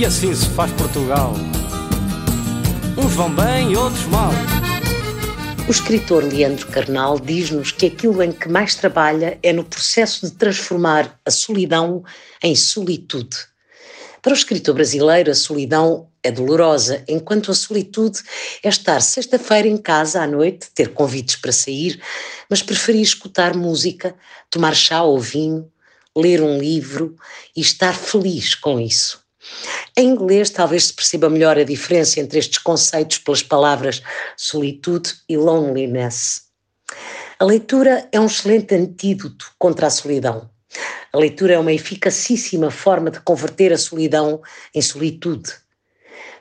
[0.00, 1.34] E assim se faz Portugal.
[2.96, 4.30] Uns vão bem e outros mal.
[5.68, 10.32] O escritor Leandro Carnal diz-nos que aquilo em que mais trabalha é no processo de
[10.32, 12.02] transformar a solidão
[12.42, 13.36] em solitude.
[14.22, 18.20] Para o escritor brasileiro, a solidão é dolorosa, enquanto a solitude
[18.62, 22.00] é estar sexta-feira em casa à noite, ter convites para sair,
[22.48, 24.14] mas preferir escutar música,
[24.48, 25.70] tomar chá ou vinho,
[26.16, 27.16] ler um livro
[27.54, 29.19] e estar feliz com isso.
[29.96, 34.02] Em inglês, talvez se perceba melhor a diferença entre estes conceitos pelas palavras
[34.36, 36.42] solitude e loneliness.
[37.38, 40.50] A leitura é um excelente antídoto contra a solidão.
[41.12, 44.40] A leitura é uma eficacíssima forma de converter a solidão
[44.74, 45.52] em solitude.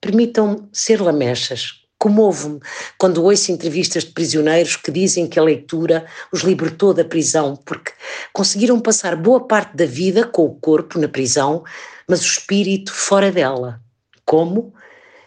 [0.00, 1.79] Permitam-me ser lamechas.
[2.00, 2.60] Comovo-me
[2.96, 7.92] quando ouço entrevistas de prisioneiros que dizem que a leitura os libertou da prisão porque
[8.32, 11.62] conseguiram passar boa parte da vida com o corpo na prisão,
[12.08, 13.82] mas o espírito fora dela.
[14.24, 14.72] Como?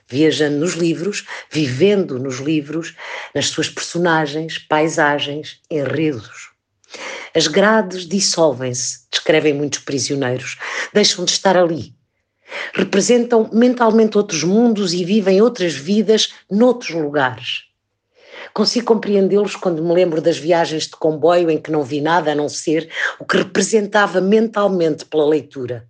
[0.07, 2.95] Viajando nos livros, vivendo nos livros,
[3.35, 6.49] nas suas personagens, paisagens, enredos.
[7.35, 10.57] As grades dissolvem-se, descrevem muitos prisioneiros,
[10.91, 11.93] deixam de estar ali.
[12.73, 17.63] Representam mentalmente outros mundos e vivem outras vidas noutros lugares.
[18.53, 22.35] Consigo compreendê-los quando me lembro das viagens de comboio em que não vi nada a
[22.35, 25.87] não ser o que representava mentalmente pela leitura.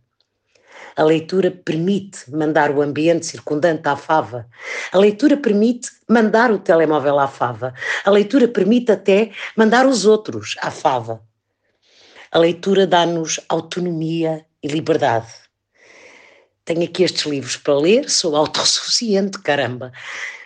[0.95, 4.47] A leitura permite mandar o ambiente circundante à fava.
[4.91, 7.73] A leitura permite mandar o telemóvel à fava.
[8.05, 11.21] A leitura permite até mandar os outros à fava.
[12.31, 15.42] A leitura dá-nos autonomia e liberdade.
[16.65, 19.91] Tenho aqui estes livros para ler, sou autossuficiente, caramba.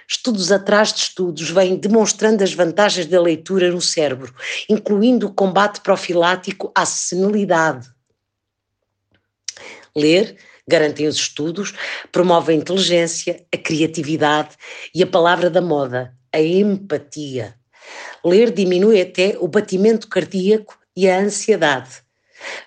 [0.08, 4.34] Estudos atrás de estudos vêm demonstrando as vantagens da leitura no cérebro,
[4.70, 7.90] incluindo o combate profilático à senilidade
[9.98, 11.74] Ler garantem os estudos,
[12.12, 14.56] promove a inteligência, a criatividade
[14.94, 17.56] e a palavra da moda, a empatia.
[18.24, 22.04] Ler diminui até o batimento cardíaco e a ansiedade.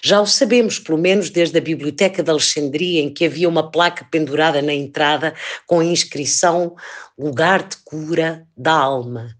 [0.02, 4.06] Já o sabemos, pelo menos desde a Biblioteca de Alexandria, em que havia uma placa
[4.10, 5.34] pendurada na entrada
[5.66, 6.74] com a inscrição
[7.18, 9.36] Lugar de Cura da Alma.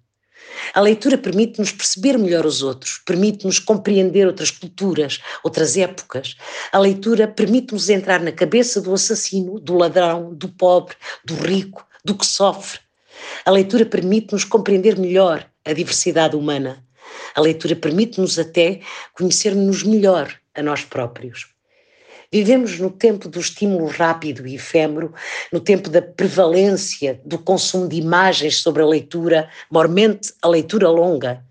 [0.75, 6.37] A leitura permite-nos perceber melhor os outros, permite-nos compreender outras culturas, outras épocas.
[6.73, 12.15] A leitura permite-nos entrar na cabeça do assassino, do ladrão, do pobre, do rico, do
[12.15, 12.81] que sofre.
[13.45, 16.85] A leitura permite-nos compreender melhor a diversidade humana.
[17.35, 18.81] A leitura permite-nos até
[19.15, 21.49] conhecer-nos melhor a nós próprios.
[22.33, 25.13] Vivemos no tempo do estímulo rápido e efêmero,
[25.53, 31.45] no tempo da prevalência do consumo de imagens sobre a leitura, mormente a leitura longa.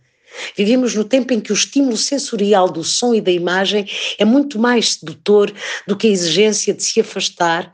[0.55, 4.57] Vivemos no tempo em que o estímulo sensorial do som e da imagem é muito
[4.57, 5.51] mais sedutor
[5.85, 7.73] do que a exigência de se afastar,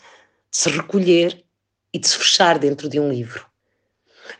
[0.49, 1.43] de se recolher
[1.93, 3.45] e de se fechar dentro de um livro.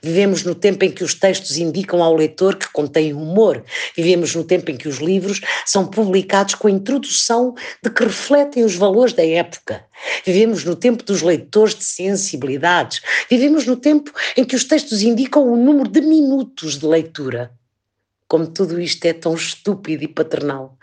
[0.01, 3.63] Vivemos no tempo em que os textos indicam ao leitor que contém humor.
[3.95, 8.63] Vivemos no tempo em que os livros são publicados com a introdução de que refletem
[8.63, 9.85] os valores da época.
[10.25, 13.01] Vivemos no tempo dos leitores de sensibilidades.
[13.29, 17.51] Vivemos no tempo em que os textos indicam o número de minutos de leitura.
[18.27, 20.77] Como tudo isto é tão estúpido e paternal.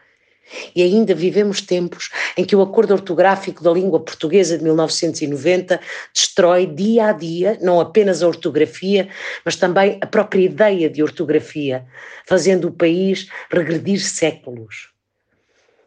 [0.74, 5.80] E ainda vivemos tempos em que o acordo ortográfico da língua portuguesa de 1990
[6.14, 9.08] destrói dia a dia não apenas a ortografia,
[9.44, 11.86] mas também a própria ideia de ortografia,
[12.26, 14.90] fazendo o país regredir séculos.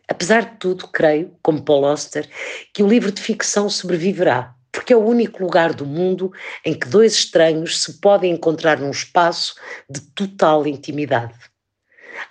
[0.07, 2.29] Apesar de tudo, creio, como Paul Auster,
[2.73, 6.31] que o livro de ficção sobreviverá, porque é o único lugar do mundo
[6.63, 9.55] em que dois estranhos se podem encontrar num espaço
[9.89, 11.54] de total intimidade.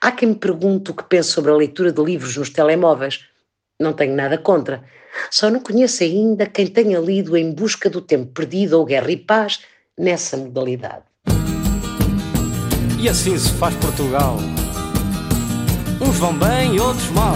[0.01, 3.25] Há quem me pergunte o que penso sobre a leitura de livros nos telemóveis.
[3.81, 4.85] Não tenho nada contra.
[5.31, 9.17] Só não conheço ainda quem tenha lido Em Busca do Tempo Perdido ou Guerra e
[9.17, 9.61] Paz
[9.99, 11.05] nessa modalidade.
[13.01, 14.39] E assim se faz Portugal.
[16.01, 17.35] Uns vão bem outros mal.